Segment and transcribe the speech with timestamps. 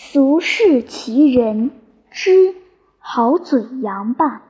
[0.00, 1.72] 俗世奇人
[2.08, 2.54] 之
[3.00, 4.42] 好嘴杨霸。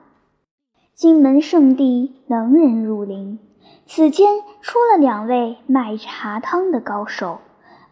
[0.94, 3.38] 荆门圣地能人如林，
[3.86, 7.38] 此间出了两位卖茶汤的高手，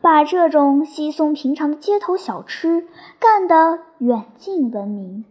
[0.02, 2.86] 把这种稀松平常的街头小吃
[3.18, 5.24] 干得远近闻名。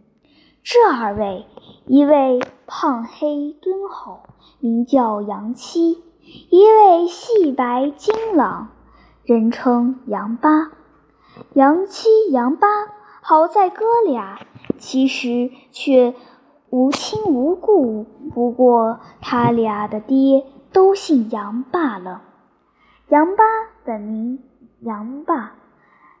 [0.64, 1.46] 这二位，
[1.86, 4.18] 一位胖黑敦厚，
[4.58, 6.02] 名叫杨七；
[6.50, 8.70] 一位细白精朗，
[9.22, 10.72] 人称杨八。
[11.54, 12.68] 杨七、杨八
[13.20, 14.40] 好在哥俩，
[14.78, 16.14] 其实却
[16.70, 18.04] 无亲无故。
[18.34, 22.22] 不过他俩的爹都姓杨罢了。
[23.08, 23.44] 杨八
[23.84, 24.40] 本名
[24.80, 25.54] 杨霸，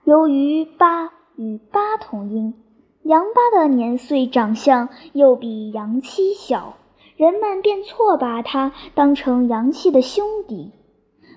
[0.04, 2.54] 由于“八”与“八”同音，
[3.02, 6.74] 杨八的年岁、长相又比杨七小，
[7.16, 10.72] 人们便错把他当成杨七的兄弟。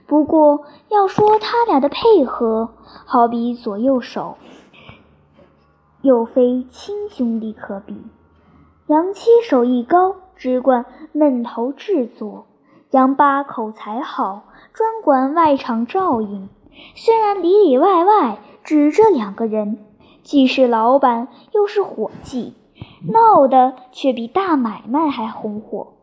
[0.09, 2.72] 不过，要说他俩的配合，
[3.05, 4.38] 好比左右手，
[6.02, 7.96] 又非亲兄弟可比。
[8.88, 12.46] 杨七手艺高，只管闷头制作；
[12.90, 16.49] 杨八口才好，专管外场照应。
[16.96, 19.77] 虽然里里外外只这两个人，
[20.23, 22.55] 既是老板又是伙计，
[23.13, 25.98] 闹得却比大买卖还红火。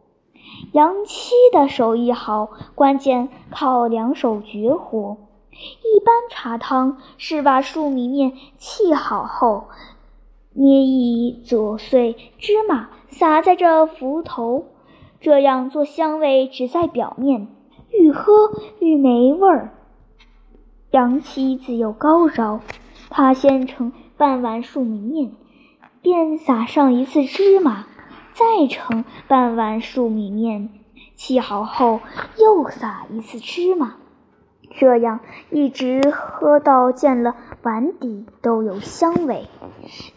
[0.72, 5.16] 杨七的手艺好，关键靠两手绝活。
[5.50, 9.68] 一般茶汤是把粟米面沏好后，
[10.52, 14.66] 捏一撮碎芝麻撒在这浮头，
[15.20, 17.48] 这样做香味只在表面，
[17.90, 18.32] 愈喝
[18.80, 19.72] 愈没味儿。
[20.90, 22.60] 杨七自有高招，
[23.08, 25.32] 他先盛半碗粟米面，
[26.02, 27.86] 便撒上一次芝麻。
[28.36, 30.68] 再盛半碗粟米面，
[31.16, 32.00] 沏好后
[32.36, 33.94] 又撒一次芝麻，
[34.78, 35.20] 这样
[35.50, 39.48] 一直喝到见了碗底都有香味。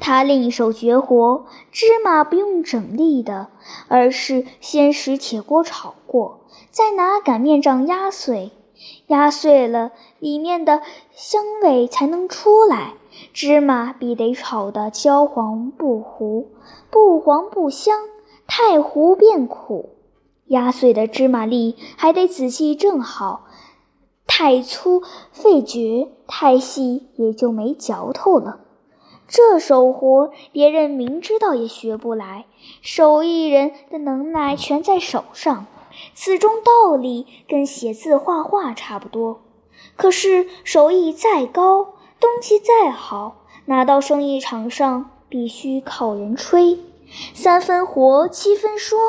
[0.02, 3.48] 他另一手绝活，芝麻不用整粒的，
[3.88, 6.42] 而是先使铁锅炒过，
[6.72, 8.52] 再拿擀面杖压碎，
[9.08, 10.82] 压碎了里面的
[11.12, 12.94] 香味才能出来。
[13.34, 16.48] 芝麻必得炒得焦黄不糊，
[16.90, 17.98] 不黄不香，
[18.48, 19.96] 太糊便苦。
[20.46, 23.46] 压碎的芝麻粒还得仔细正好，
[24.26, 25.02] 太粗
[25.32, 28.62] 费绝，太细也就没嚼头了。
[29.28, 32.46] 这手活别人明知道也学不来，
[32.82, 35.68] 手艺人的能耐全在手上。
[36.14, 39.42] 此中道理跟写字画画差不多。
[39.96, 46.80] 可是手艺再高，东西再好，拿到生意场上必须靠人吹。
[47.34, 49.00] 三分活，七分说，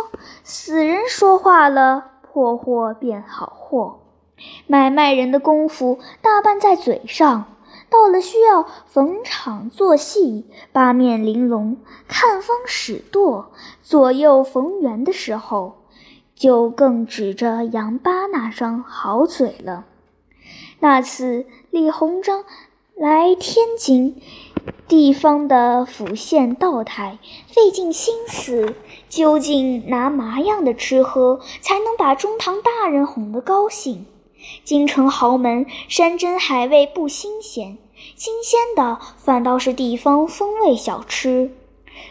[0.43, 3.99] 死人说话了，破货变好货。
[4.67, 7.57] 买卖人的功夫大半在嘴上，
[7.91, 11.77] 到了需要逢场作戏、八面玲珑、
[12.09, 13.51] 看风使舵、
[13.83, 15.80] 左右逢源的时候，
[16.41, 19.85] 就更指着杨八那张好嘴了。
[20.79, 22.47] 那次李鸿章
[22.97, 24.23] 来天津。
[24.89, 28.75] 地方的府县道台费尽心思，
[29.09, 34.07] 究竟拿嘛样的吃喝才能把中堂大人哄得高兴？
[34.65, 37.79] 京城豪门山珍海味不新鲜，
[38.17, 41.53] 新鲜的反倒是地方风味小吃。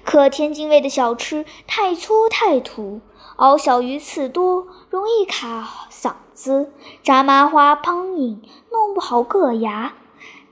[0.06, 3.02] 可天津味的小吃太粗太土，
[3.40, 6.68] 熬小鱼刺多，容易卡嗓子；
[7.02, 9.94] 炸麻花梆硬，弄不好硌牙。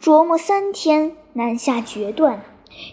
[0.02, 1.16] 琢磨三天。
[1.34, 2.42] 难下决断，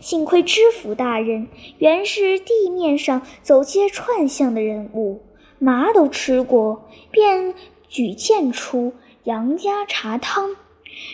[0.02, 5.22] 幸亏知府大人原是地面上走街串巷的人物，
[5.58, 7.54] 麻都吃过，便
[7.88, 10.56] 举荐出杨家茶汤。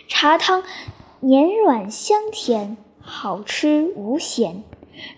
[0.08, 0.64] 茶汤
[1.20, 4.64] 绵软香甜，好吃无咸，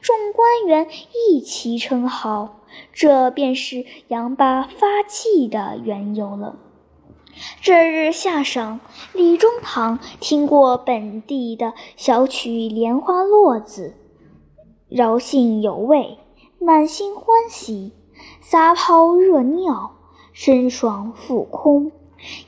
[0.03, 0.87] 众官员
[1.31, 2.61] 一齐称好，
[2.93, 6.56] 这便是杨八发迹的缘由了。
[7.60, 8.78] 这日下晌，
[9.15, 13.95] 李中堂听过本地的小曲《莲花落子》，
[14.89, 16.19] 饶兴有味，
[16.59, 17.92] 满心欢喜，
[18.42, 19.92] 撒泡热尿，
[20.33, 21.91] 身爽腹空。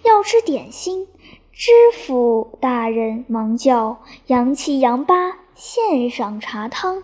[0.05, 1.09] 要吃点心，
[1.51, 7.03] 知府大人忙叫杨七、杨八献上茶汤。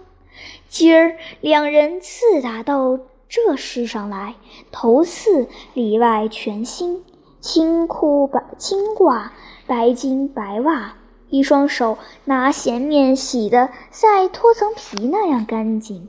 [0.68, 2.98] 今儿两人自打到
[3.30, 4.34] 这世上来，
[4.72, 7.04] 头次里外全新。
[7.40, 9.28] 青裤白青褂，
[9.68, 10.96] 白巾白袜，
[11.28, 16.08] 一双手拿咸面洗得赛脱层皮那样干净。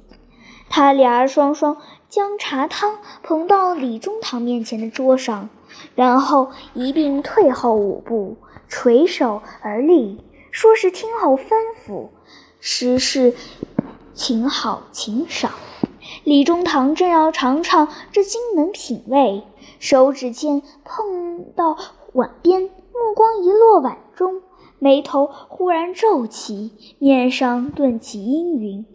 [0.68, 1.78] 他俩双双
[2.10, 5.50] 将茶汤捧到李中堂面前的桌上，
[5.94, 8.36] 然后一并退后五步，
[8.68, 10.20] 垂手而立，
[10.50, 11.52] 说是听候吩
[11.86, 12.08] 咐，
[12.60, 13.36] 实是
[14.16, 15.52] 请好请赏。
[16.24, 19.44] 李中堂正要尝尝这金门品味，
[19.80, 21.76] 手指尖碰到
[22.14, 24.42] 碗边，目光一落碗中，
[24.78, 28.86] 眉头忽然皱起，面上顿起阴云，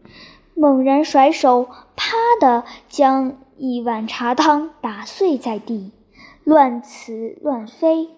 [0.54, 5.90] 猛然甩手，啪的将一碗茶汤打碎在地，
[6.44, 8.08] 乱瓷乱飞。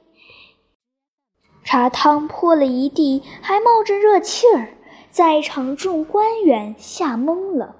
[1.64, 4.68] 茶汤泼了一地，还冒着热气儿，
[5.10, 7.76] 在场众官员吓懵了。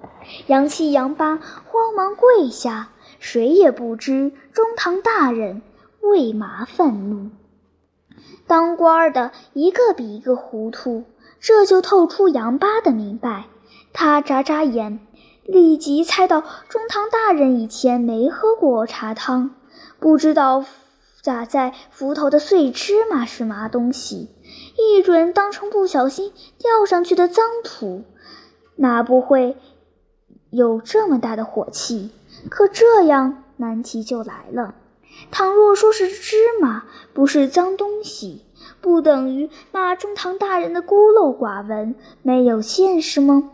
[0.47, 2.89] 杨七、杨八慌忙跪下，
[3.19, 5.61] 谁也不知中堂大人
[6.01, 7.29] 为嘛愤怒。
[8.47, 11.03] 当官的一个比一个糊涂，
[11.39, 13.45] 这就透出杨八的明白。
[13.93, 14.99] 他眨眨眼，
[15.45, 19.51] 立即猜到中堂大人以前没喝过茶汤，
[19.99, 20.65] 不知道。
[21.21, 24.29] 撒在浮头的碎芝麻是嘛东西？
[24.77, 28.05] 一准当成不小心掉上去的脏土，
[28.77, 29.57] 哪不会
[30.49, 32.11] 有这么大的火气？
[32.49, 34.75] 可这样难题就来了：
[35.29, 38.43] 倘若说是芝麻不是脏东西，
[38.79, 43.51] 不等于骂中堂大人的孤陋寡闻、没有见识吗？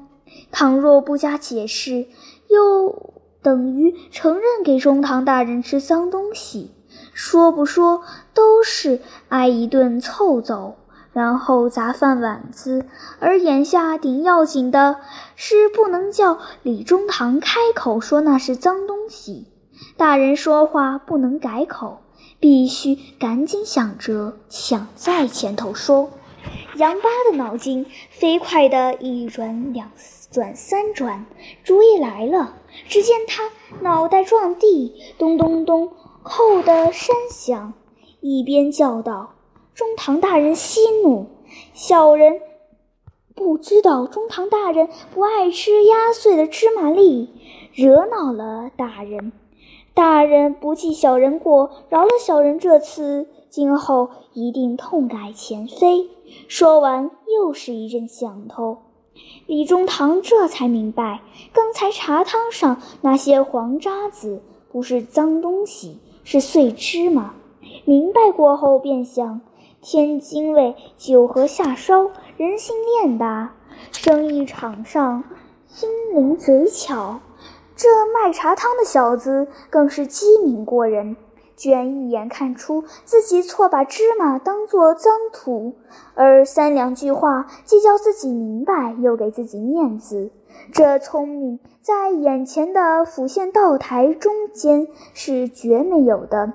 [0.51, 2.07] 倘若不加解释，
[2.47, 6.71] 又等于承认给中堂大人吃脏东西？
[7.11, 8.03] 说不说
[8.33, 8.99] 都是
[9.29, 10.75] 挨一顿凑走，
[11.15, 12.85] 然后砸饭碗子。
[13.21, 14.97] 而眼下顶要紧的
[15.37, 19.47] 是，不能叫李中堂开口说那是脏东西。
[19.95, 22.01] 大人说话不能改口，
[22.41, 26.09] 必须赶紧想着抢在前头说。
[26.75, 29.89] 杨八的脑筋飞快的一转两
[30.31, 31.25] 转三转，
[31.63, 32.55] 主意来了。
[32.89, 35.93] 只见他脑袋撞地，咚咚咚。
[36.23, 37.73] 扣的山响，
[38.19, 39.34] 一边叫道
[39.75, 41.25] ：“中堂大人息怒！
[41.73, 42.39] 小人
[43.35, 47.29] 不知道中堂大人不爱吃压碎的芝麻粒，
[47.73, 49.33] 惹恼了大人。
[49.93, 56.07] 大人不记小人过，饶了小人这次，今后一定痛改前非。”
[56.47, 58.77] 说完，又是一阵响头。
[59.45, 61.19] 李中堂这才明白，
[61.51, 64.41] 刚才茶汤上那些黄渣子
[64.71, 65.99] 不是脏东西。
[66.23, 67.35] 是碎芝麻。
[67.83, 69.41] 明白过后，便想：
[69.87, 73.53] 天津卫酒喝下梢，人性练达，
[73.91, 75.23] 生意场上
[75.67, 77.19] 心灵嘴巧。
[77.75, 81.15] 这卖茶汤的小子更是机敏过人，
[81.55, 85.75] 居然一眼看出自己错把芝麻当作脏土，
[86.15, 90.31] 而三两句话既叫自己明白，又给自己面子。
[90.73, 96.53] 这聪明，在眼前的府县道台中间是绝没有的。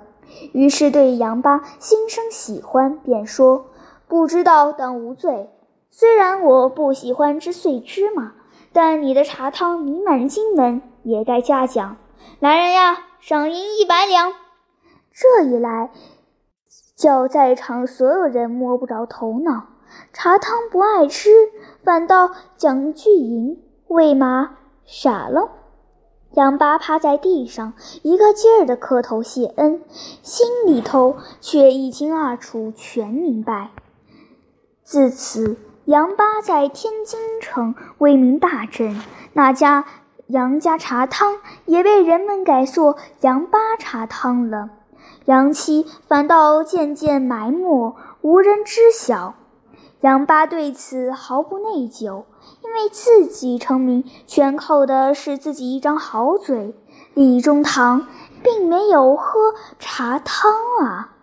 [0.53, 3.67] 于是对杨八心生喜欢，便说
[4.09, 5.51] ：“不知道当无罪。
[5.91, 8.33] 虽然我不喜欢吃碎芝麻，
[8.73, 11.97] 但你的茶汤弥漫金门，也该嘉奖。
[12.39, 14.33] 来人呀，赏银一百两！”
[15.13, 15.91] 这一来，
[16.97, 19.67] 叫在场所有人摸不着头脑。
[20.13, 21.31] 茶汤不爱吃，
[21.83, 23.61] 反倒讲句银。
[23.89, 25.51] 为嘛傻了？
[26.35, 27.73] 杨八趴在地上，
[28.03, 29.83] 一个劲儿的磕头谢恩，
[30.23, 33.71] 心里头却一清二楚，全明白。
[34.85, 39.03] 自此，杨八在天津城威名大振，
[39.33, 39.85] 那家
[40.29, 44.71] 杨家茶汤也被人们改作杨八茶汤了。
[45.25, 49.35] 杨七反倒渐渐埋没，无人知晓。
[50.03, 52.23] 杨八对此毫不内疚。
[52.71, 56.73] 因为自己成名，全靠的是自己一张好嘴。
[57.15, 58.07] 李中堂
[58.45, 61.17] 并没有喝茶汤啊。